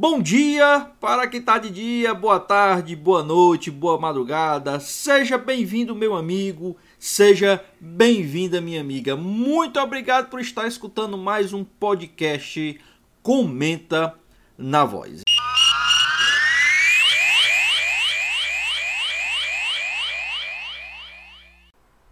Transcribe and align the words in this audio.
Bom 0.00 0.22
dia 0.22 0.92
para 1.00 1.26
quem 1.26 1.40
está 1.40 1.58
de 1.58 1.70
dia, 1.70 2.14
boa 2.14 2.38
tarde, 2.38 2.94
boa 2.94 3.20
noite, 3.20 3.68
boa 3.68 3.98
madrugada. 3.98 4.78
Seja 4.78 5.36
bem-vindo, 5.36 5.92
meu 5.92 6.14
amigo, 6.14 6.76
seja 7.00 7.64
bem-vinda, 7.80 8.60
minha 8.60 8.80
amiga. 8.80 9.16
Muito 9.16 9.80
obrigado 9.80 10.30
por 10.30 10.38
estar 10.38 10.68
escutando 10.68 11.18
mais 11.18 11.52
um 11.52 11.64
podcast 11.64 12.80
Comenta 13.24 14.14
na 14.56 14.84
Voz. 14.84 15.22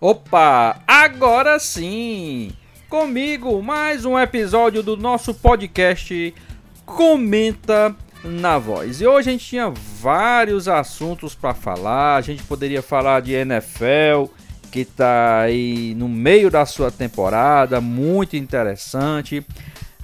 Opa, 0.01 0.83
agora 0.89 1.61
sim! 1.61 2.51
Comigo 2.89 3.63
mais 3.63 4.05
um 4.05 4.19
episódio 4.19 4.83
do 4.83 4.97
nosso 4.97 5.33
podcast 5.33 6.35
comenta 6.87 7.95
na 8.25 8.59
voz. 8.59 9.01
E 9.01 9.07
hoje 9.07 9.29
a 9.29 9.33
gente 9.33 9.45
tinha 9.45 9.69
vários 9.69 10.69
assuntos 10.69 11.35
para 11.35 11.53
falar. 11.53 12.17
A 12.17 12.21
gente 12.21 12.43
poderia 12.45 12.81
falar 12.81 13.21
de 13.21 13.33
NFL, 13.33 14.31
que 14.71 14.81
está 14.81 15.41
aí 15.41 15.95
no 15.97 16.09
meio 16.09 16.51
da 16.51 16.65
sua 16.65 16.91
temporada, 16.91 17.81
muito 17.81 18.37
interessante. 18.37 19.45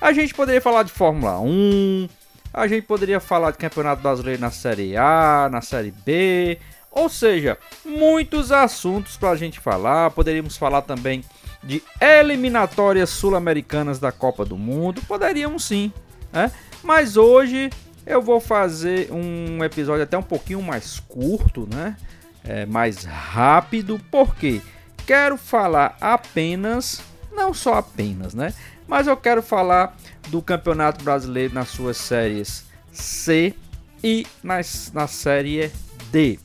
A 0.00 0.12
gente 0.12 0.34
poderia 0.34 0.60
falar 0.60 0.82
de 0.82 0.90
Fórmula 0.90 1.38
1, 1.38 2.08
a 2.52 2.66
gente 2.66 2.82
poderia 2.82 3.20
falar 3.20 3.52
de 3.52 3.58
Campeonato 3.58 4.02
Brasileiro 4.02 4.40
na 4.40 4.50
Série 4.50 4.96
A, 4.96 5.48
na 5.50 5.62
Série 5.62 5.94
B, 6.04 6.58
ou 6.90 7.08
seja, 7.08 7.56
muitos 7.84 8.50
assuntos 8.50 9.16
para 9.16 9.30
a 9.30 9.36
gente 9.36 9.60
falar. 9.60 10.10
Poderíamos 10.10 10.56
falar 10.56 10.82
também 10.82 11.24
de 11.62 11.82
eliminatórias 12.00 13.10
sul-americanas 13.10 13.98
da 13.98 14.10
Copa 14.10 14.44
do 14.44 14.58
Mundo, 14.58 15.00
poderíamos 15.06 15.64
sim, 15.64 15.92
né? 16.32 16.50
Mas 16.82 17.16
hoje 17.16 17.70
eu 18.04 18.20
vou 18.20 18.40
fazer 18.40 19.10
um 19.12 19.62
episódio 19.62 20.02
até 20.02 20.18
um 20.18 20.22
pouquinho 20.22 20.60
mais 20.60 21.00
curto, 21.00 21.68
né? 21.72 21.96
É, 22.44 22.66
mais 22.66 23.04
rápido, 23.04 24.00
porque 24.10 24.60
quero 25.06 25.36
falar 25.36 25.96
apenas, 26.00 27.00
não 27.30 27.54
só 27.54 27.74
apenas, 27.74 28.34
né? 28.34 28.52
Mas 28.88 29.06
eu 29.06 29.16
quero 29.16 29.42
falar 29.42 29.96
do 30.28 30.42
Campeonato 30.42 31.04
Brasileiro 31.04 31.54
nas 31.54 31.68
suas 31.68 31.96
séries 31.96 32.64
C 32.92 33.54
e 34.02 34.26
nas, 34.42 34.90
na 34.92 35.06
série 35.06 35.70
D. 36.10 36.40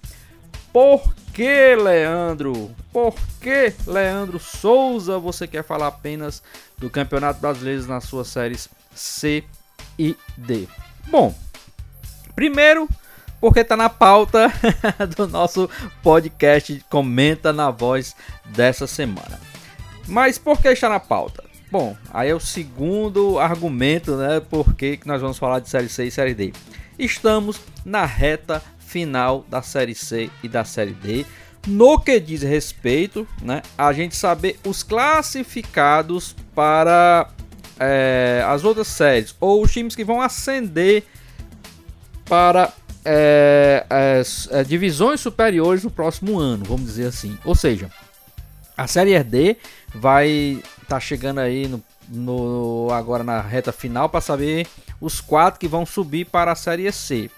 Por 0.72 1.16
que, 1.34 1.76
Leandro? 1.76 2.72
Por 2.94 3.16
que, 3.42 3.74
Leandro 3.88 4.40
Souza, 4.40 5.18
você 5.18 5.48
quer 5.48 5.64
falar 5.64 5.88
apenas 5.88 6.44
do 6.78 6.90
Campeonato 6.90 7.40
Brasileiro 7.40 7.88
nas 7.88 8.04
suas 8.04 8.28
séries 8.28 8.70
C 8.94 9.38
e 9.40 9.57
D. 10.38 10.68
Bom, 11.08 11.34
primeiro, 12.36 12.88
porque 13.40 13.62
está 13.62 13.76
na 13.76 13.90
pauta 13.90 14.52
do 15.16 15.28
nosso 15.28 15.70
podcast 16.02 16.84
Comenta 16.90 17.52
na 17.52 17.72
Voz 17.72 18.16
dessa 18.46 18.88
semana. 18.88 19.40
Mas 20.08 20.38
por 20.38 20.62
que 20.62 20.70
está 20.70 20.90
na 20.90 21.00
pauta? 21.00 21.44
Bom, 21.70 21.98
aí 22.14 22.30
é 22.30 22.36
o 22.36 22.40
segundo 22.40 23.40
argumento, 23.40 24.16
né? 24.16 24.40
Por 24.40 24.74
que 24.74 25.00
nós 25.06 25.22
vamos 25.22 25.38
falar 25.38 25.60
de 25.60 25.70
Série 25.70 25.90
C 25.90 26.06
e 26.06 26.12
Série 26.12 26.34
D. 26.34 26.54
Estamos 26.98 27.60
na 27.86 28.06
reta 28.06 28.64
final 28.80 29.46
da 29.50 29.62
Série 29.62 29.94
C 29.94 30.30
e 30.42 30.48
da 30.48 30.64
Série 30.64 30.94
D. 30.94 31.26
No 31.68 32.00
que 32.00 32.20
diz 32.20 32.42
respeito, 32.42 33.28
né, 33.42 33.62
a 33.78 33.92
gente 33.92 34.16
saber 34.16 34.58
os 34.66 34.82
classificados 34.82 36.34
para 36.56 37.30
é, 37.80 38.44
as 38.48 38.64
outras 38.64 38.88
séries 38.88 39.36
ou 39.40 39.64
os 39.64 39.72
times 39.72 39.96
que 39.96 40.04
vão 40.04 40.22
ascender 40.22 41.04
para 42.26 42.74
é, 43.06 43.86
as, 43.90 44.50
as, 44.52 44.68
divisões 44.68 45.20
superiores 45.20 45.84
no 45.84 45.90
próximo 45.90 46.40
ano, 46.40 46.66
vamos 46.66 46.86
dizer 46.88 47.08
assim. 47.08 47.38
Ou 47.46 47.56
seja, 47.56 47.90
a 48.76 48.88
série 48.88 49.22
D 49.24 49.58
vai 49.94 50.30
estar 50.30 50.88
tá 50.88 51.00
chegando 51.00 51.40
aí 51.40 51.68
no, 51.68 51.84
no, 52.10 52.90
agora 52.92 53.24
na 53.24 53.42
reta 53.42 53.72
final 53.72 54.10
para 54.10 54.22
saber 54.22 54.68
os 55.00 55.22
quatro 55.22 55.60
que 55.60 55.68
vão 55.68 55.86
subir 55.86 56.26
para 56.26 56.52
a 56.52 56.56
série 56.56 56.92
C. 56.92 57.30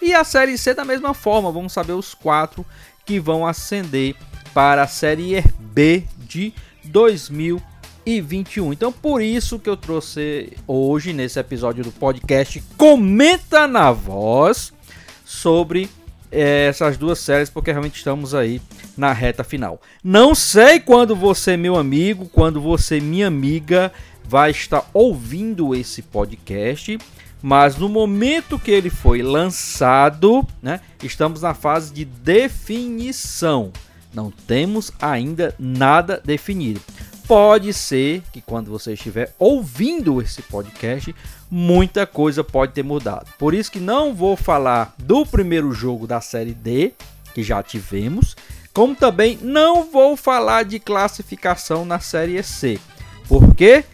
E 0.00 0.14
a 0.14 0.22
série 0.22 0.56
C 0.58 0.74
da 0.74 0.84
mesma 0.84 1.14
forma, 1.14 1.50
vamos 1.50 1.72
saber 1.72 1.92
os 1.92 2.14
quatro 2.14 2.64
que 3.04 3.18
vão 3.18 3.46
ascender 3.46 4.14
para 4.52 4.82
a 4.82 4.86
série 4.86 5.42
B 5.58 6.04
de 6.18 6.52
2020 6.84 7.75
21. 8.06 8.72
Então 8.72 8.92
por 8.92 9.20
isso 9.20 9.58
que 9.58 9.68
eu 9.68 9.76
trouxe 9.76 10.52
hoje 10.66 11.12
nesse 11.12 11.40
episódio 11.40 11.82
do 11.82 11.90
podcast 11.90 12.62
Comenta 12.76 13.66
na 13.66 13.90
Voz 13.90 14.72
sobre 15.24 15.90
é, 16.30 16.66
essas 16.66 16.96
duas 16.96 17.18
séries, 17.18 17.50
porque 17.50 17.72
realmente 17.72 17.96
estamos 17.96 18.34
aí 18.34 18.62
na 18.96 19.12
reta 19.12 19.42
final. 19.42 19.80
Não 20.02 20.34
sei 20.34 20.78
quando 20.78 21.16
você, 21.16 21.56
meu 21.56 21.76
amigo, 21.76 22.28
quando 22.32 22.60
você, 22.60 23.00
minha 23.00 23.26
amiga, 23.26 23.92
vai 24.24 24.52
estar 24.52 24.88
ouvindo 24.94 25.74
esse 25.74 26.00
podcast, 26.00 26.96
mas 27.42 27.76
no 27.76 27.88
momento 27.88 28.58
que 28.58 28.70
ele 28.70 28.88
foi 28.88 29.20
lançado, 29.20 30.46
né, 30.62 30.80
estamos 31.02 31.42
na 31.42 31.54
fase 31.54 31.92
de 31.92 32.04
definição. 32.04 33.72
Não 34.14 34.30
temos 34.30 34.92
ainda 35.00 35.54
nada 35.58 36.22
definido 36.24 36.80
pode 37.26 37.72
ser 37.72 38.22
que 38.32 38.40
quando 38.40 38.70
você 38.70 38.92
estiver 38.92 39.34
ouvindo 39.38 40.22
esse 40.22 40.42
podcast, 40.42 41.14
muita 41.50 42.06
coisa 42.06 42.44
pode 42.44 42.72
ter 42.72 42.82
mudado. 42.82 43.26
Por 43.38 43.52
isso 43.52 43.70
que 43.70 43.80
não 43.80 44.14
vou 44.14 44.36
falar 44.36 44.94
do 44.98 45.26
primeiro 45.26 45.72
jogo 45.72 46.06
da 46.06 46.20
série 46.20 46.54
D, 46.54 46.92
que 47.34 47.42
já 47.42 47.62
tivemos, 47.62 48.36
como 48.72 48.94
também 48.94 49.38
não 49.42 49.90
vou 49.90 50.16
falar 50.16 50.64
de 50.64 50.78
classificação 50.78 51.84
na 51.84 51.98
série 51.98 52.42
C. 52.42 52.78
Por 53.28 53.54
quê? 53.54 53.84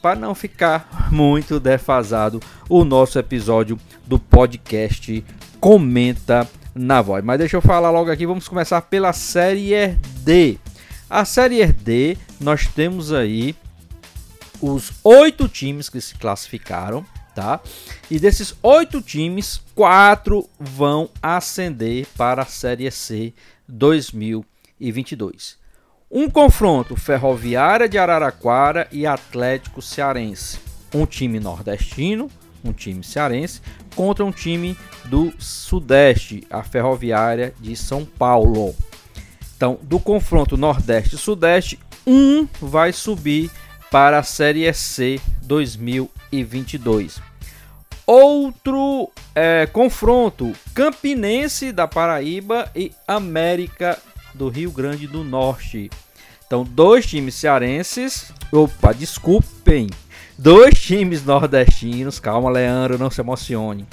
Para 0.00 0.18
não 0.18 0.34
ficar 0.34 1.08
muito 1.10 1.58
defasado 1.58 2.40
o 2.68 2.84
nosso 2.84 3.18
episódio 3.18 3.78
do 4.06 4.18
podcast 4.18 5.24
Comenta 5.58 6.48
na 6.74 7.00
Voz. 7.00 7.24
Mas 7.24 7.38
deixa 7.38 7.56
eu 7.56 7.62
falar 7.62 7.90
logo 7.90 8.10
aqui, 8.10 8.26
vamos 8.26 8.48
começar 8.48 8.82
pela 8.82 9.12
série 9.12 9.96
D. 10.24 10.58
A 11.14 11.26
Série 11.26 11.62
D, 11.66 12.16
nós 12.40 12.66
temos 12.66 13.12
aí 13.12 13.54
os 14.62 14.90
oito 15.04 15.46
times 15.46 15.90
que 15.90 16.00
se 16.00 16.14
classificaram, 16.14 17.04
tá? 17.34 17.60
E 18.10 18.18
desses 18.18 18.56
oito 18.62 19.02
times, 19.02 19.60
quatro 19.74 20.48
vão 20.58 21.10
ascender 21.22 22.06
para 22.16 22.40
a 22.40 22.46
Série 22.46 22.90
C 22.90 23.34
2022. 23.68 25.58
Um 26.10 26.30
confronto 26.30 26.96
Ferroviária 26.96 27.86
de 27.86 27.98
Araraquara 27.98 28.88
e 28.90 29.06
Atlético 29.06 29.82
Cearense. 29.82 30.60
Um 30.94 31.04
time 31.04 31.38
nordestino, 31.38 32.30
um 32.64 32.72
time 32.72 33.04
cearense, 33.04 33.60
contra 33.94 34.24
um 34.24 34.32
time 34.32 34.78
do 35.04 35.30
Sudeste, 35.38 36.46
a 36.48 36.62
Ferroviária 36.62 37.52
de 37.60 37.76
São 37.76 38.02
Paulo. 38.02 38.74
Então, 39.62 39.78
do 39.80 40.00
confronto 40.00 40.56
Nordeste-Sudeste, 40.56 41.78
um 42.04 42.48
vai 42.60 42.92
subir 42.92 43.48
para 43.92 44.18
a 44.18 44.22
Série 44.24 44.72
C 44.74 45.20
2022. 45.44 47.20
Outro 48.04 49.08
é, 49.32 49.64
confronto: 49.66 50.52
Campinense 50.74 51.70
da 51.70 51.86
Paraíba 51.86 52.72
e 52.74 52.90
América 53.06 53.96
do 54.34 54.48
Rio 54.48 54.72
Grande 54.72 55.06
do 55.06 55.22
Norte. 55.22 55.88
Então, 56.44 56.64
dois 56.64 57.06
times 57.06 57.36
cearenses. 57.36 58.32
Opa, 58.50 58.92
desculpem. 58.92 59.88
Dois 60.36 60.74
times 60.82 61.24
nordestinos. 61.24 62.18
Calma, 62.18 62.50
Leandro, 62.50 62.98
não 62.98 63.12
se 63.12 63.20
emocione. 63.20 63.86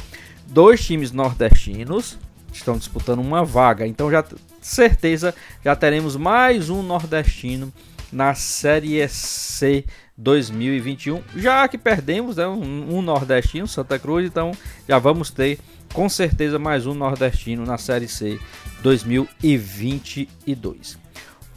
Dois 0.48 0.84
times 0.84 1.12
nordestinos 1.12 2.18
estão 2.52 2.76
disputando 2.76 3.20
uma 3.20 3.46
vaga. 3.46 3.86
Então, 3.86 4.10
já 4.10 4.26
certeza 4.62 5.34
já 5.64 5.76
teremos 5.76 6.16
mais 6.16 6.70
um 6.70 6.84
nordestino 6.84 7.74
na 8.12 8.36
Série 8.36 9.08
C 9.08 9.86
2021. 10.18 11.22
Já 11.36 11.68
que 11.68 11.78
perdemos 11.78 12.38
né, 12.38 12.48
um, 12.48 12.98
um, 12.98 13.02
nordestino, 13.02 13.68
Santa 13.68 14.00
Cruz, 14.00 14.26
então 14.26 14.52
já 14.88 14.98
vamos 15.00 15.32
ter 15.32 15.60
com 15.94 16.10
certeza 16.10 16.60
mais 16.60 16.86
um 16.86 16.94
nordestino 16.94 17.66
na 17.66 17.78
Série 17.78 18.08
C 18.08 18.40
2022. 18.82 20.98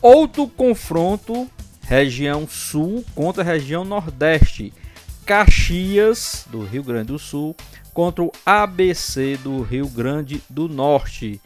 Outro 0.00 0.48
confronto, 0.48 1.48
região 1.82 2.48
sul 2.48 3.04
contra 3.14 3.42
região 3.42 3.84
nordeste. 3.84 4.72
Caxias, 5.24 6.46
do 6.50 6.64
Rio 6.64 6.82
Grande 6.82 7.08
do 7.08 7.18
Sul, 7.18 7.54
contra 7.94 8.24
o 8.24 8.32
ABC 8.44 9.38
do 9.42 9.62
Rio 9.62 9.88
Grande 9.88 10.42
do 10.50 10.68
Norte. 10.68 11.40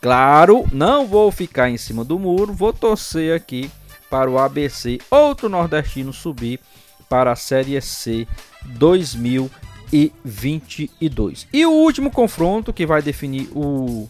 Claro, 0.00 0.64
não 0.72 1.06
vou 1.06 1.30
ficar 1.32 1.70
em 1.70 1.76
cima 1.76 2.04
do 2.04 2.18
muro, 2.18 2.52
vou 2.52 2.72
torcer 2.72 3.34
aqui 3.34 3.70
para 4.10 4.30
o 4.30 4.38
ABC, 4.38 4.98
outro 5.10 5.48
nordestino, 5.48 6.12
subir 6.12 6.60
para 7.08 7.32
a 7.32 7.36
Série 7.36 7.80
C 7.80 8.28
2022. 8.64 11.48
E 11.52 11.66
o 11.66 11.70
último 11.70 12.10
confronto 12.10 12.72
que 12.72 12.86
vai 12.86 13.02
definir 13.02 13.48
o, 13.52 14.08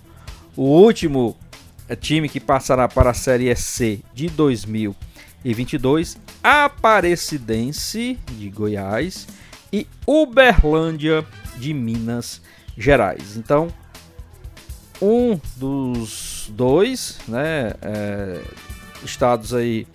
o 0.56 0.62
último 0.62 1.36
é, 1.88 1.94
time 1.94 2.28
que 2.28 2.40
passará 2.40 2.88
para 2.88 3.10
a 3.10 3.14
Série 3.14 3.54
C 3.54 4.00
de 4.12 4.28
2022, 4.28 6.18
Aparecidense 6.42 8.18
de 8.32 8.50
Goiás 8.50 9.28
e 9.72 9.86
Uberlândia 10.06 11.24
de 11.56 11.72
Minas 11.72 12.42
Gerais. 12.76 13.36
Então, 13.36 13.68
um 15.00 15.38
dos 15.56 16.50
dois, 16.50 17.18
né, 17.28 17.72
é, 17.82 18.42
estados 19.04 19.52
aí, 19.54 19.86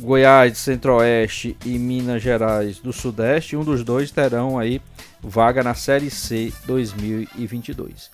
Goiás, 0.00 0.58
Centro-Oeste 0.58 1.56
e 1.64 1.78
Minas 1.78 2.22
Gerais 2.22 2.78
do 2.78 2.92
Sudeste, 2.92 3.56
um 3.56 3.64
dos 3.64 3.82
dois 3.84 4.10
terão 4.10 4.58
aí 4.58 4.80
vaga 5.22 5.62
na 5.62 5.74
Série 5.74 6.10
C 6.10 6.52
2022. 6.66 8.10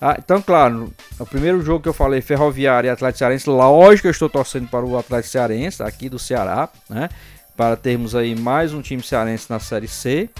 Ah, 0.00 0.16
então, 0.18 0.40
claro, 0.40 0.92
o 1.18 1.26
primeiro 1.26 1.60
jogo 1.60 1.82
que 1.82 1.88
eu 1.88 1.92
falei, 1.92 2.20
Ferroviária 2.20 2.88
e 2.88 2.90
Atlético 2.90 3.18
Cearense, 3.18 3.50
lógico 3.50 4.02
que 4.02 4.08
eu 4.08 4.12
estou 4.12 4.28
torcendo 4.28 4.68
para 4.68 4.84
o 4.84 4.96
Atlético 4.96 5.32
Cearense, 5.32 5.82
aqui 5.82 6.08
do 6.08 6.18
Ceará, 6.18 6.68
né? 6.88 7.08
Para 7.56 7.74
termos 7.74 8.14
aí 8.14 8.36
mais 8.36 8.72
um 8.72 8.80
time 8.80 9.02
cearense 9.02 9.50
na 9.50 9.58
Série 9.58 9.88
C. 9.88 10.30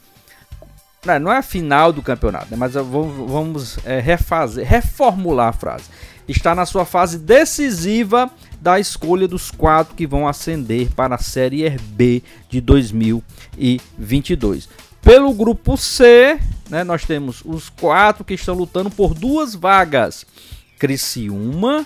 Não 1.20 1.32
é 1.32 1.38
a 1.38 1.42
final 1.42 1.92
do 1.92 2.00
campeonato, 2.00 2.46
né? 2.50 2.56
mas 2.56 2.74
vamos, 2.74 3.30
vamos 3.30 3.78
é, 3.84 3.98
refazer, 3.98 4.66
reformular 4.66 5.48
a 5.48 5.52
frase. 5.52 5.84
Está 6.28 6.54
na 6.54 6.64
sua 6.64 6.84
fase 6.84 7.18
decisiva 7.18 8.30
da 8.60 8.78
escolha 8.78 9.26
dos 9.26 9.50
quatro 9.50 9.96
que 9.96 10.06
vão 10.06 10.28
ascender 10.28 10.88
para 10.94 11.16
a 11.16 11.18
Série 11.18 11.68
B 11.70 12.22
de 12.48 12.60
2022. 12.60 14.68
Pelo 15.02 15.34
grupo 15.34 15.76
C, 15.76 16.38
né, 16.70 16.84
nós 16.84 17.04
temos 17.04 17.42
os 17.44 17.68
quatro 17.68 18.24
que 18.24 18.34
estão 18.34 18.54
lutando 18.54 18.88
por 18.88 19.14
duas 19.14 19.54
vagas: 19.54 20.24
Criciúma, 20.78 21.84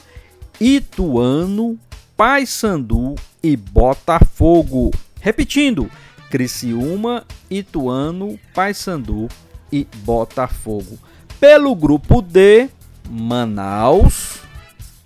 Ituano, 0.61 1.79
Paysandu 2.15 3.15
e 3.43 3.56
Botafogo. 3.56 4.91
Repetindo: 5.19 5.91
Criciúma, 6.31 7.25
Ituano, 7.51 8.39
Paysandu 8.55 9.29
e 9.72 9.87
Botafogo. 10.05 10.99
Pelo 11.41 11.75
grupo 11.75 12.20
D, 12.20 12.69
Manaus, 13.08 14.41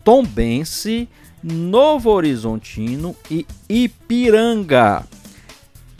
Tombense, 0.04 1.08
Novo 1.42 2.10
Horizontino 2.10 3.16
e 3.30 3.46
Ipiranga. 3.68 5.04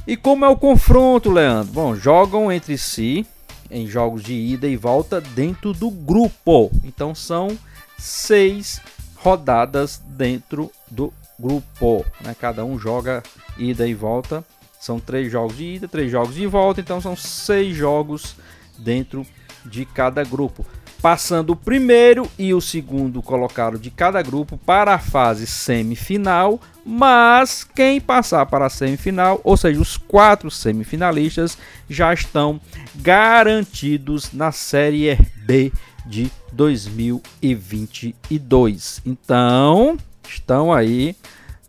E 0.07 0.17
como 0.17 0.45
é 0.45 0.49
o 0.49 0.57
confronto, 0.57 1.31
Leandro? 1.31 1.73
Bom, 1.73 1.95
jogam 1.95 2.51
entre 2.51 2.77
si 2.77 3.27
em 3.71 3.87
jogos 3.87 4.23
de 4.23 4.35
ida 4.35 4.67
e 4.67 4.77
volta 4.77 5.21
dentro 5.21 5.73
do 5.73 5.91
grupo. 5.91 6.71
Então 6.85 7.15
são 7.15 7.57
seis 7.97 8.81
rodadas 9.17 10.03
dentro 10.05 10.71
do 10.91 11.13
grupo. 11.39 12.05
Né? 12.21 12.35
Cada 12.39 12.65
um 12.65 12.79
joga 12.79 13.23
ida 13.57 13.87
e 13.87 13.95
volta. 13.95 14.45
São 14.81 14.99
três 14.99 15.31
jogos 15.31 15.57
de 15.57 15.75
ida, 15.75 15.87
três 15.89 16.11
jogos 16.11 16.35
de 16.35 16.47
volta. 16.47 16.81
Então 16.81 17.01
são 17.01 17.15
seis 17.15 17.77
jogos 17.77 18.35
dentro 18.79 19.27
de 19.65 19.85
cada 19.85 20.25
grupo. 20.25 20.65
Passando 21.03 21.51
o 21.51 21.57
primeiro 21.57 22.31
e 22.39 22.53
o 22.53 22.61
segundo 22.61 23.23
colocado 23.23 23.79
de 23.79 23.91
cada 23.91 24.21
grupo 24.21 24.59
para 24.59 24.95
a 24.95 24.99
fase 24.99 25.47
semifinal, 25.47 26.61
mas 26.85 27.65
quem 27.65 27.99
passar 27.99 28.45
para 28.47 28.67
a 28.67 28.71
semifinal, 28.71 29.41
ou 29.43 29.57
seja, 29.57 29.81
os 29.81 29.97
quatro 29.97 30.51
semifinalistas, 30.51 31.57
já 31.89 32.13
estão 32.13 32.61
garantidos 32.97 34.33
na 34.33 34.53
Série 34.53 35.17
B 35.47 35.73
de 36.05 36.31
2022. 36.53 39.01
Então, 39.07 39.97
estão 40.29 40.71
aí 40.73 41.17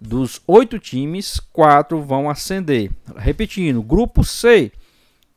dos 0.01 0.41
oito 0.47 0.79
times, 0.79 1.39
quatro 1.53 2.01
vão 2.01 2.29
ascender. 2.29 2.91
Repetindo: 3.15 3.81
Grupo 3.81 4.23
C, 4.23 4.71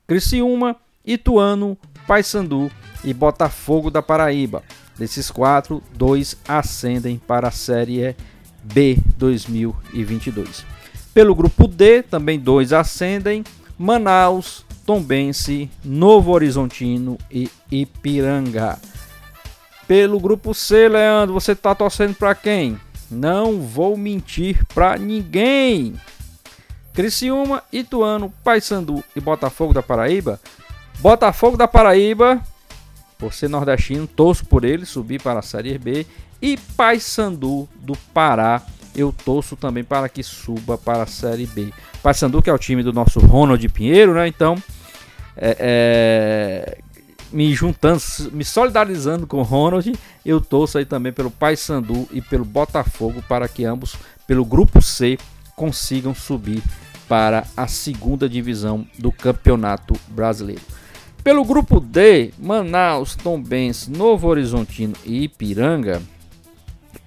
Criciúma, 0.06 0.76
Ituano, 1.04 1.76
Paysandu 2.06 2.70
e 3.02 3.12
Botafogo 3.12 3.90
da 3.90 4.02
Paraíba. 4.02 4.62
Desses 4.98 5.30
quatro, 5.30 5.82
dois 5.92 6.36
ascendem 6.46 7.18
para 7.18 7.48
a 7.48 7.50
Série 7.50 8.14
B 8.62 8.98
2022. 9.16 10.64
Pelo 11.12 11.34
grupo 11.34 11.66
D, 11.66 12.02
também 12.02 12.38
dois 12.38 12.72
ascendem: 12.72 13.44
Manaus, 13.78 14.64
Tombense, 14.86 15.70
Novo 15.84 16.32
Horizontino 16.32 17.18
e 17.30 17.50
Ipiranga. 17.70 18.78
Pelo 19.86 20.18
grupo 20.18 20.54
C, 20.54 20.88
Leandro, 20.88 21.34
você 21.34 21.52
está 21.52 21.74
torcendo 21.74 22.14
para 22.14 22.34
quem? 22.34 22.80
Não 23.10 23.60
vou 23.60 23.96
mentir 23.96 24.64
pra 24.74 24.96
ninguém. 24.96 25.94
Criciúma, 26.94 27.62
Ituano, 27.72 28.32
Paysandu 28.42 29.04
e 29.14 29.20
Botafogo 29.20 29.74
da 29.74 29.82
Paraíba. 29.82 30.40
Botafogo 31.00 31.56
da 31.56 31.68
Paraíba, 31.68 32.40
por 33.18 33.32
ser 33.32 33.48
nordestino, 33.48 34.06
torço 34.06 34.44
por 34.44 34.64
ele 34.64 34.84
subir 34.84 35.20
para 35.20 35.40
a 35.40 35.42
Série 35.42 35.78
B. 35.78 36.06
E 36.40 36.58
Paysandu 36.76 37.68
do 37.76 37.96
Pará, 38.12 38.62
eu 38.94 39.14
torço 39.24 39.56
também 39.56 39.82
para 39.82 40.08
que 40.08 40.22
suba 40.22 40.76
para 40.76 41.04
a 41.04 41.06
Série 41.06 41.46
B. 41.46 41.72
Paysandu 42.02 42.42
que 42.42 42.50
é 42.50 42.52
o 42.52 42.58
time 42.58 42.82
do 42.82 42.92
nosso 42.92 43.18
Ronald 43.20 43.66
Pinheiro, 43.70 44.14
né? 44.14 44.28
Então, 44.28 44.56
é, 45.36 45.56
é, 45.58 46.78
me 47.32 47.52
juntando, 47.54 48.00
me 48.32 48.44
solidarizando 48.44 49.26
com 49.26 49.38
o 49.38 49.42
Ronald, 49.42 49.92
eu 50.24 50.40
torço 50.40 50.78
aí 50.78 50.84
também 50.84 51.12
pelo 51.12 51.30
Paysandu 51.30 52.08
e 52.12 52.20
pelo 52.20 52.44
Botafogo 52.44 53.22
para 53.28 53.48
que 53.48 53.64
ambos, 53.64 53.96
pelo 54.26 54.44
grupo 54.44 54.80
C, 54.80 55.18
consigam 55.56 56.14
subir 56.14 56.62
para 57.08 57.44
a 57.56 57.66
segunda 57.66 58.28
divisão 58.28 58.86
do 58.98 59.10
Campeonato 59.10 59.94
Brasileiro. 60.08 60.62
Pelo 61.24 61.42
grupo 61.42 61.80
D, 61.80 62.34
Manaus, 62.38 63.16
Tombense, 63.16 63.90
Novo 63.90 64.28
Horizontino 64.28 64.92
e 65.06 65.24
Ipiranga. 65.24 66.02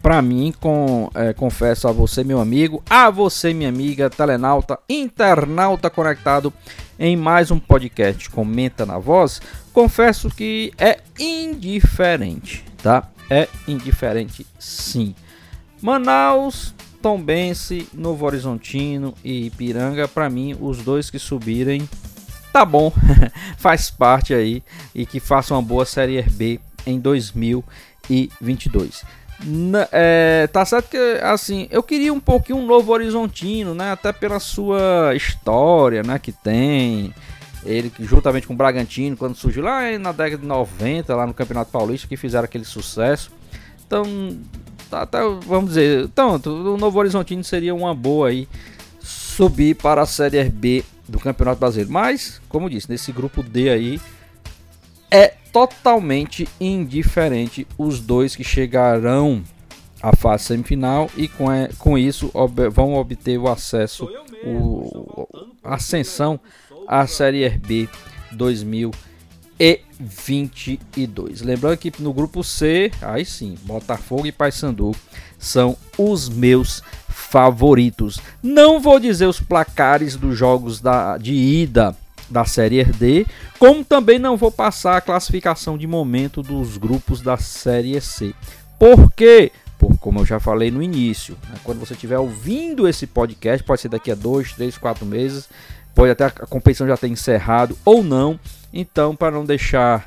Para 0.02 0.24
mim, 0.24 0.52
com, 0.60 1.12
é, 1.14 1.34
confesso 1.34 1.88
a 1.88 1.92
você, 1.92 2.24
meu 2.24 2.40
amigo, 2.40 2.82
a 2.90 3.12
você, 3.12 3.54
minha 3.54 3.70
amiga, 3.70 4.10
telenauta, 4.10 4.80
internauta 4.90 5.88
conectado 5.92 6.52
em 6.98 7.16
mais 7.16 7.52
um 7.52 7.60
podcast 7.60 8.28
Comenta 8.32 8.88
na 8.88 8.98
Voz, 8.98 9.40
confesso 9.72 10.32
que 10.32 10.74
é 10.80 10.98
indiferente, 11.20 12.66
tá? 12.82 13.12
É 13.30 13.48
indiferente 13.68 14.48
sim. 14.58 15.14
Manaus, 15.80 16.74
Tombense, 17.04 17.88
Novo 17.94 18.26
Horizontino 18.26 19.14
e 19.24 19.46
Ipiranga, 19.46 20.08
para 20.08 20.28
mim, 20.28 20.58
os 20.60 20.80
dois 20.80 21.12
que 21.12 21.20
subirem, 21.20 21.88
tá 22.52 22.66
bom, 22.66 22.92
faz 23.58 23.90
parte 23.90 24.34
aí 24.34 24.64
e 24.94 25.06
que 25.06 25.20
façam 25.20 25.58
uma 25.58 25.64
boa 25.64 25.86
Série 25.86 26.22
B 26.22 26.60
em 26.86 27.00
2022. 27.00 29.04
Na, 29.44 29.88
é, 29.92 30.48
tá 30.48 30.66
certo 30.66 30.90
que 30.90 30.98
assim 31.22 31.68
eu 31.70 31.84
queria 31.84 32.12
um 32.12 32.20
pouquinho 32.20 32.58
um 32.58 32.66
novo 32.66 32.92
horizontino, 32.92 33.76
né? 33.76 33.92
Até 33.92 34.12
pela 34.12 34.40
sua 34.40 35.14
história, 35.16 36.02
né? 36.02 36.18
Que 36.18 36.32
tem 36.32 37.14
ele 37.64 37.92
juntamente 38.00 38.48
com 38.48 38.54
o 38.54 38.58
Bragantino 38.58 39.16
quando 39.16 39.36
surgiu 39.36 39.64
lá 39.64 39.98
na 40.00 40.12
década 40.12 40.42
de 40.42 40.48
90 40.48 41.16
lá 41.16 41.28
no 41.28 41.34
Campeonato 41.34 41.72
Paulista 41.72 42.08
que 42.08 42.18
fizeram 42.18 42.46
aquele 42.46 42.66
sucesso. 42.66 43.32
Então, 43.86 44.04
tá, 44.90 45.06
tá, 45.06 45.20
vamos 45.46 45.70
dizer, 45.70 46.10
tanto 46.16 46.50
o 46.50 46.78
Novo 46.78 47.00
Horizontino 47.00 47.44
seria 47.44 47.76
uma 47.76 47.94
boa 47.94 48.30
aí 48.30 48.48
subir 49.00 49.76
para 49.76 50.02
a 50.02 50.06
Série 50.06 50.44
B 50.50 50.84
do 51.08 51.20
Campeonato 51.20 51.60
Brasileiro. 51.60 51.92
Mas, 51.92 52.42
como 52.50 52.70
disse, 52.70 52.90
nesse 52.90 53.12
grupo 53.12 53.42
D 53.42 53.70
aí 53.70 54.02
é 55.10 55.34
totalmente 55.52 56.48
indiferente 56.60 57.66
os 57.78 58.00
dois 58.00 58.36
que 58.36 58.44
chegarão 58.44 59.44
à 60.02 60.16
fase 60.16 60.46
semifinal 60.46 61.10
e 61.16 61.28
com, 61.28 61.48
com 61.78 61.98
isso 61.98 62.30
ob, 62.34 62.70
vão 62.70 62.96
obter 62.96 63.38
o 63.38 63.48
acesso, 63.48 64.08
o, 64.46 65.28
a 65.64 65.76
ascensão 65.76 66.40
à 66.88 67.08
Série 67.08 67.50
B 67.50 67.90
2022. 70.00 71.42
Lembrando 71.42 71.78
que 71.78 71.92
no 72.00 72.14
grupo 72.14 72.44
C, 72.44 72.92
aí 73.02 73.26
sim, 73.26 73.56
Botafogo 73.64 74.26
e 74.26 74.32
Paysandu 74.32 74.96
são 75.40 75.78
os 75.98 76.30
meus 76.30 76.82
favoritos. 77.08 78.20
Não 78.42 78.80
vou 78.80 79.00
dizer 79.00 79.26
os 79.26 79.40
placares 79.40 80.16
dos 80.16 80.38
jogos 80.38 80.80
da, 80.80 81.18
de 81.18 81.34
ida 81.34 81.96
da 82.30 82.46
Série 82.46 82.84
D, 82.84 83.26
como 83.58 83.84
também 83.84 84.20
não 84.20 84.38
vou 84.38 84.52
passar 84.52 84.98
a 84.98 85.02
classificação 85.02 85.78
de 85.78 85.88
momento 85.88 86.42
dos 86.42 86.78
grupos 86.78 87.22
da 87.22 87.38
Série 87.38 88.00
C. 88.02 88.34
Por 88.78 89.12
quê? 89.12 89.52
Por, 89.78 89.98
como 90.00 90.20
eu 90.20 90.26
já 90.26 90.40
falei 90.40 90.72
no 90.72 90.82
início, 90.82 91.38
né? 91.50 91.56
quando 91.64 91.80
você 91.80 91.94
estiver 91.94 92.18
ouvindo 92.18 92.88
esse 92.88 93.06
podcast, 93.06 93.64
pode 93.64 93.82
ser 93.82 93.90
daqui 93.90 94.12
a 94.12 94.16
dois, 94.16 94.54
três, 94.54 94.78
quatro 94.78 95.06
meses, 95.06 95.48
pode 95.94 96.12
até 96.12 96.26
a 96.26 96.32
competição 96.32 96.88
já 96.88 96.98
ter 96.98 97.08
encerrado 97.08 97.78
ou 97.86 98.04
não. 98.04 98.40
Então, 98.74 99.16
para 99.16 99.32
não 99.32 99.46
deixar 99.46 100.06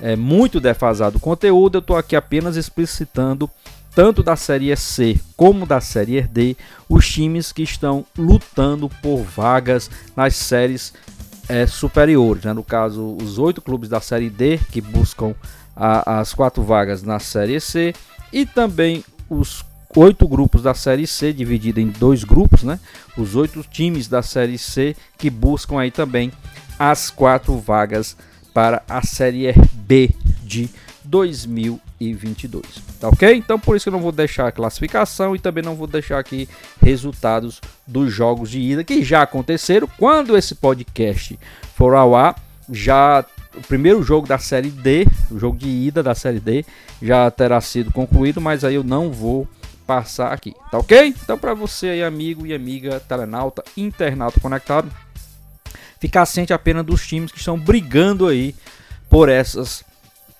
é, 0.00 0.16
muito 0.16 0.60
defasado 0.60 1.18
o 1.18 1.20
conteúdo, 1.20 1.76
eu 1.76 1.80
estou 1.80 1.96
aqui 1.96 2.16
apenas 2.16 2.56
explicitando 2.56 3.48
tanto 3.94 4.22
da 4.22 4.36
Série 4.36 4.74
C 4.76 5.20
como 5.36 5.66
da 5.66 5.80
Série 5.80 6.22
D, 6.22 6.56
os 6.88 7.08
times 7.08 7.52
que 7.52 7.62
estão 7.62 8.04
lutando 8.16 8.88
por 9.02 9.22
vagas 9.22 9.90
nas 10.16 10.34
séries 10.34 10.92
é, 11.48 11.66
superiores. 11.66 12.44
Né? 12.44 12.52
No 12.52 12.64
caso, 12.64 13.16
os 13.20 13.38
oito 13.38 13.60
clubes 13.60 13.88
da 13.88 14.00
Série 14.00 14.30
D 14.30 14.58
que 14.70 14.80
buscam 14.80 15.34
a, 15.76 16.20
as 16.20 16.32
quatro 16.32 16.62
vagas 16.62 17.02
na 17.02 17.18
Série 17.18 17.60
C 17.60 17.94
e 18.32 18.46
também 18.46 19.04
os 19.32 19.64
oito 19.96 20.26
grupos 20.28 20.62
da 20.62 20.74
Série 20.74 21.06
C, 21.06 21.32
dividido 21.32 21.80
em 21.80 21.88
dois 21.88 22.24
grupos, 22.24 22.62
né? 22.62 22.78
Os 23.16 23.34
oito 23.34 23.64
times 23.70 24.08
da 24.08 24.22
Série 24.22 24.58
C 24.58 24.96
que 25.18 25.30
buscam 25.30 25.80
aí 25.80 25.90
também 25.90 26.32
as 26.78 27.10
quatro 27.10 27.56
vagas 27.58 28.16
para 28.52 28.82
a 28.88 29.02
Série 29.02 29.52
B 29.74 30.10
de 30.42 30.68
2022. 31.04 32.62
Tá 33.00 33.08
ok? 33.08 33.34
Então 33.34 33.58
por 33.58 33.76
isso 33.76 33.84
que 33.84 33.88
eu 33.88 33.92
não 33.94 34.00
vou 34.00 34.12
deixar 34.12 34.48
a 34.48 34.52
classificação 34.52 35.34
e 35.34 35.38
também 35.38 35.64
não 35.64 35.74
vou 35.74 35.86
deixar 35.86 36.18
aqui 36.18 36.48
resultados 36.80 37.60
dos 37.86 38.12
jogos 38.12 38.50
de 38.50 38.60
ida 38.60 38.84
que 38.84 39.02
já 39.02 39.22
aconteceram. 39.22 39.88
Quando 39.98 40.36
esse 40.36 40.54
podcast 40.54 41.38
for 41.74 41.94
ao 41.94 42.14
ar, 42.14 42.36
já 42.70 43.24
o 43.56 43.60
primeiro 43.62 44.02
jogo 44.02 44.26
da 44.26 44.38
série 44.38 44.70
D, 44.70 45.06
o 45.30 45.38
jogo 45.38 45.56
de 45.56 45.68
ida 45.68 46.02
da 46.02 46.14
série 46.14 46.40
D, 46.40 46.64
já 47.00 47.30
terá 47.30 47.60
sido 47.60 47.92
concluído, 47.92 48.40
mas 48.40 48.64
aí 48.64 48.74
eu 48.74 48.84
não 48.84 49.10
vou 49.10 49.46
passar 49.86 50.32
aqui, 50.32 50.54
tá 50.70 50.78
ok? 50.78 51.14
Então 51.22 51.38
para 51.38 51.54
você 51.54 51.88
aí, 51.88 52.02
amigo 52.02 52.46
e 52.46 52.54
amiga 52.54 53.00
telenauta, 53.00 53.62
internauta 53.76 54.40
conectado, 54.40 54.90
ficar 55.98 56.24
ciente 56.26 56.52
apenas 56.52 56.84
dos 56.84 57.06
times 57.06 57.30
que 57.30 57.38
estão 57.38 57.58
brigando 57.58 58.26
aí 58.26 58.54
por 59.08 59.28
essas 59.28 59.84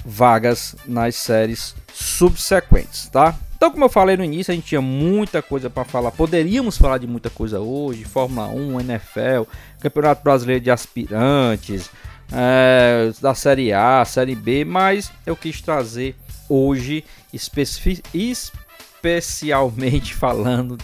vagas 0.05 0.75
nas 0.87 1.17
séries 1.17 1.75
subsequentes, 1.93 3.09
tá? 3.09 3.37
Então, 3.63 3.71
como 3.71 3.85
eu 3.85 3.89
falei 3.89 4.17
no 4.17 4.25
início, 4.25 4.51
a 4.51 4.57
gente 4.57 4.67
tinha 4.67 4.81
muita 4.81 5.41
coisa 5.41 5.71
para 5.71 5.85
falar. 5.85 6.11
Poderíamos 6.11 6.77
falar 6.77 6.99
de 6.99 7.07
muita 7.07 7.31
coisa 7.31 7.61
hoje: 7.61 8.03
Fórmula 8.03 8.49
1, 8.49 8.81
NFL, 8.81 9.49
Campeonato 9.79 10.25
Brasileiro 10.25 10.65
de 10.65 10.69
Aspirantes, 10.69 11.89
é, 12.33 13.13
da 13.21 13.35
Série 13.35 13.73
A, 13.73 14.05
Série 14.05 14.35
B, 14.35 14.65
mas 14.65 15.13
eu 15.27 15.37
quis 15.37 15.61
trazer 15.61 16.17
hoje, 16.49 17.05
especialmente 17.33 20.15
falando 20.17 20.79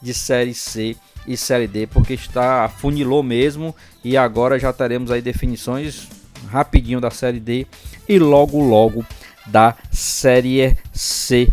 de 0.00 0.14
Série 0.14 0.54
C 0.54 0.96
e 1.26 1.36
Série 1.36 1.66
D, 1.66 1.86
porque 1.86 2.14
está 2.14 2.66
funilou 2.68 3.22
mesmo 3.22 3.74
e 4.02 4.16
agora 4.16 4.58
já 4.58 4.72
teremos 4.72 5.10
aí 5.10 5.20
definições 5.22 6.08
rapidinho 6.48 7.00
da 7.00 7.10
Série 7.10 7.40
D 7.40 7.66
e 8.08 8.18
logo 8.18 8.62
logo 8.62 9.04
da 9.46 9.74
Série 9.90 10.76
C 10.92 11.48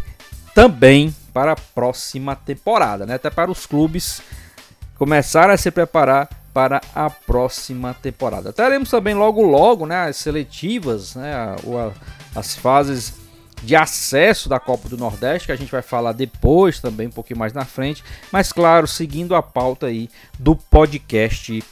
também 0.54 1.16
para 1.34 1.54
a 1.54 1.56
próxima 1.56 2.36
temporada, 2.36 3.06
né? 3.06 3.16
Até 3.16 3.30
para 3.30 3.50
os 3.50 3.66
clubes 3.66 4.22
começarem 4.98 5.54
a 5.54 5.58
se 5.58 5.72
preparar 5.72 6.30
para 6.54 6.82
a 6.94 7.10
próxima 7.10 7.94
temporada. 7.94 8.52
Teremos 8.52 8.90
também 8.90 9.14
logo 9.14 9.42
logo, 9.42 9.86
né, 9.86 10.08
as 10.10 10.18
seletivas, 10.18 11.16
né, 11.16 11.56
as 12.36 12.56
fases 12.56 13.14
de 13.64 13.76
acesso 13.76 14.50
da 14.50 14.60
Copa 14.60 14.90
do 14.90 14.98
Nordeste, 14.98 15.46
que 15.46 15.52
a 15.52 15.56
gente 15.56 15.72
vai 15.72 15.82
falar 15.82 16.14
depois 16.14 16.80
também, 16.80 17.08
um 17.08 17.12
pouquinho 17.12 17.40
mais 17.40 17.54
na 17.54 17.64
frente, 17.64 18.04
mas 18.32 18.52
claro, 18.52 18.88
seguindo 18.88 19.36
a 19.36 19.42
pauta 19.42 19.88
aí 19.88 20.10
do 20.40 20.56
podcast 20.56 21.64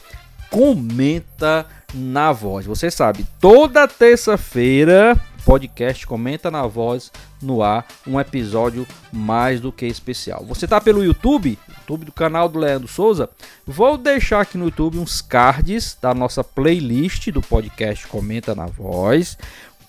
Comenta 0.50 1.66
na 1.92 2.32
Voz. 2.32 2.66
Você 2.66 2.90
sabe, 2.90 3.26
toda 3.40 3.88
terça-feira, 3.88 5.16
podcast 5.44 6.06
Comenta 6.06 6.50
na 6.50 6.66
Voz 6.66 7.10
no 7.42 7.62
ar, 7.62 7.86
um 8.06 8.20
episódio 8.20 8.86
mais 9.12 9.60
do 9.60 9.72
que 9.72 9.86
especial. 9.86 10.44
Você 10.44 10.66
tá 10.66 10.80
pelo 10.80 11.04
YouTube, 11.04 11.58
YouTube 11.68 12.04
do 12.04 12.12
canal 12.12 12.48
do 12.48 12.58
Leandro 12.58 12.88
Souza? 12.88 13.28
Vou 13.66 13.96
deixar 13.96 14.42
aqui 14.42 14.56
no 14.56 14.66
YouTube 14.66 14.98
uns 14.98 15.20
cards 15.20 15.96
da 16.00 16.14
nossa 16.14 16.44
playlist 16.44 17.30
do 17.30 17.42
podcast 17.42 18.06
Comenta 18.06 18.54
na 18.54 18.66
Voz, 18.66 19.36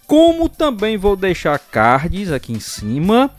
como 0.08 0.50
também 0.50 0.98
vou 0.98 1.16
deixar 1.16 1.58
cards 1.60 2.32
aqui 2.32 2.54
em 2.54 2.60
cima 2.60 3.30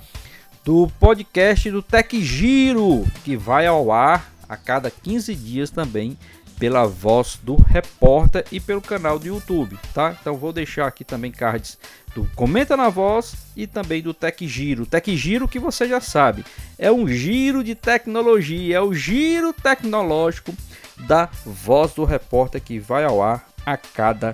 do 0.64 0.88
podcast 1.00 1.70
do 1.70 1.82
Tech 1.82 2.22
Giro, 2.22 3.04
que 3.24 3.36
vai 3.36 3.66
ao 3.66 3.90
ar 3.90 4.32
a 4.48 4.56
cada 4.56 4.90
15 4.90 5.34
dias 5.34 5.70
também 5.70 6.16
pela 6.62 6.86
voz 6.86 7.40
do 7.42 7.56
repórter 7.56 8.44
e 8.52 8.60
pelo 8.60 8.80
canal 8.80 9.18
do 9.18 9.26
YouTube, 9.26 9.76
tá? 9.92 10.16
Então 10.20 10.36
vou 10.36 10.52
deixar 10.52 10.86
aqui 10.86 11.02
também 11.02 11.32
cards 11.32 11.76
do 12.14 12.24
Comenta 12.36 12.76
na 12.76 12.88
Voz 12.88 13.34
e 13.56 13.66
também 13.66 14.00
do 14.00 14.14
Tech 14.14 14.46
Giro. 14.46 14.86
Tech 14.86 15.16
Giro 15.16 15.48
que 15.48 15.58
você 15.58 15.88
já 15.88 16.00
sabe, 16.00 16.44
é 16.78 16.92
um 16.92 17.08
giro 17.08 17.64
de 17.64 17.74
tecnologia, 17.74 18.76
é 18.76 18.80
o 18.80 18.94
giro 18.94 19.52
tecnológico 19.52 20.54
da 20.98 21.28
voz 21.44 21.94
do 21.94 22.04
repórter 22.04 22.62
que 22.62 22.78
vai 22.78 23.02
ao 23.02 23.20
ar 23.20 23.44
a 23.66 23.76
cada 23.76 24.32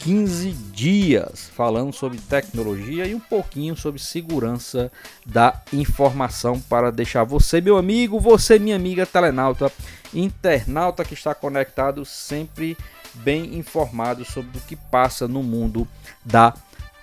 15 0.00 0.50
dias, 0.50 1.50
falando 1.54 1.94
sobre 1.94 2.18
tecnologia 2.18 3.06
e 3.06 3.14
um 3.14 3.20
pouquinho 3.20 3.76
sobre 3.76 4.00
segurança 4.00 4.92
da 5.24 5.62
informação 5.72 6.60
para 6.60 6.90
deixar 6.90 7.24
você, 7.24 7.60
meu 7.60 7.76
amigo, 7.76 8.18
você, 8.18 8.58
minha 8.58 8.76
amiga 8.76 9.04
telenauta, 9.04 9.70
internauta 10.14 11.04
que 11.04 11.14
está 11.14 11.34
conectado, 11.34 12.04
sempre 12.04 12.78
bem 13.14 13.56
informado 13.56 14.24
sobre 14.24 14.58
o 14.58 14.62
que 14.62 14.76
passa 14.76 15.26
no 15.26 15.42
mundo 15.42 15.88
da 16.24 16.54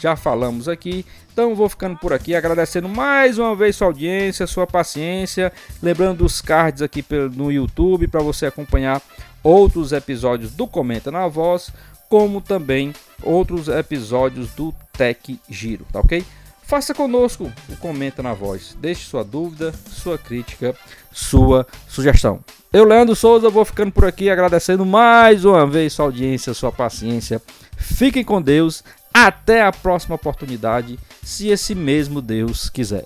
Já 0.02 0.18
falamos 0.18 0.68
aqui. 0.68 1.06
Então, 1.32 1.56
vou 1.56 1.70
ficando 1.70 1.98
por 1.98 2.12
aqui, 2.12 2.36
agradecendo 2.36 2.90
mais 2.90 3.40
uma 3.40 3.56
vez 3.56 3.78
sua 3.78 3.88
audiência, 3.88 4.46
sua 4.46 4.68
paciência. 4.68 5.50
Lembrando 5.82 6.18
dos 6.18 6.42
cards 6.42 6.82
aqui 6.82 7.06
no 7.34 7.50
YouTube 7.50 8.06
para 8.10 8.22
você 8.22 8.48
acompanhar 8.48 9.02
outros 9.42 9.94
episódios 9.94 10.52
do 10.52 10.68
Comenta 10.68 11.10
na 11.10 11.26
Voz, 11.26 11.72
como 12.10 12.42
também 12.42 12.94
outros 13.24 13.70
episódios 13.70 14.50
do 14.56 14.76
Tech 14.92 15.40
Giro, 15.50 15.86
tá 15.94 16.02
ok? 16.02 16.26
Faça 16.70 16.94
conosco 16.94 17.52
o 17.68 17.76
Comenta 17.78 18.22
na 18.22 18.32
Voz. 18.32 18.78
Deixe 18.80 19.04
sua 19.04 19.24
dúvida, 19.24 19.74
sua 19.90 20.20
crítica, 20.20 20.76
sua 21.12 21.66
sugestão. 21.88 22.42
Eu, 22.72 22.84
Leandro 22.84 23.16
Souza, 23.16 23.50
vou 23.50 23.66
ficando 23.66 23.92
por 23.92 24.06
aqui 24.06 24.30
agradecendo 24.30 24.86
mais 24.86 25.46
uma 25.46 25.66
vez 25.66 25.94
sua 25.94 26.06
audiência, 26.06 26.54
sua 26.54 26.72
paciência. 26.72 27.42
Fiquem 27.76 28.24
com 28.24 28.40
Deus. 28.40 28.84
Até 29.12 29.64
a 29.64 29.72
próxima 29.72 30.14
oportunidade, 30.14 31.00
se 31.24 31.48
esse 31.48 31.74
mesmo 31.74 32.22
Deus 32.22 32.70
quiser. 32.70 33.06